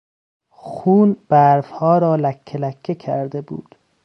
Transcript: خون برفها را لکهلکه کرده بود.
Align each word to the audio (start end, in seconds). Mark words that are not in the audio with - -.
خون 0.51 1.17
برفها 1.29 1.97
را 1.97 2.15
لکهلکه 2.15 2.95
کرده 2.95 3.41
بود. 3.41 3.75